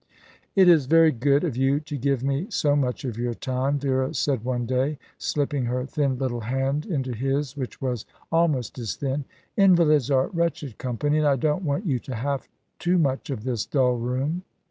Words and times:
"It 0.55 0.67
is 0.67 0.87
very 0.87 1.11
good 1.11 1.43
of 1.43 1.55
you 1.55 1.79
to 1.81 1.95
give 1.95 2.23
me 2.23 2.47
so 2.49 2.75
much 2.75 3.05
of 3.05 3.19
your 3.19 3.35
time," 3.35 3.77
Vera 3.77 4.15
said 4.15 4.43
one 4.43 4.65
day, 4.65 4.97
slipping 5.19 5.65
her 5.65 5.85
thin 5.85 6.17
little 6.17 6.39
hand 6.39 6.87
into 6.87 7.13
his, 7.13 7.55
which 7.55 7.79
was 7.79 8.07
almost 8.31 8.79
as 8.79 8.95
thin. 8.95 9.25
"Invalids 9.57 10.09
are 10.09 10.29
wretched 10.29 10.79
company, 10.79 11.19
and 11.19 11.27
I 11.27 11.35
don't 11.35 11.63
want 11.63 11.85
you 11.85 11.99
to 11.99 12.15
have 12.15 12.49
too 12.79 12.97
much 12.97 13.29
of 13.29 13.43
this 13.43 13.63
dull 13.63 13.93
room." 13.93 14.41